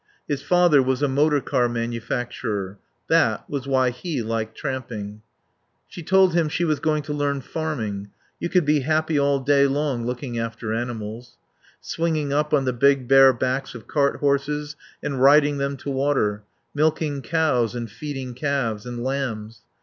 [0.27, 5.21] His father was a motor car manufacturer; that was why he liked tramping.
[5.87, 8.09] She told him she was going to learn farming.
[8.39, 11.37] You could be happy all day long looking after animals.
[11.81, 16.41] Swinging up on the big bare backs of cart horses and riding them to water;
[16.73, 18.87] milking cows and feeding calves.
[18.87, 19.61] And lambs.